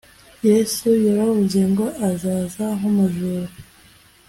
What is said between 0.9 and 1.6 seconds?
yaravuze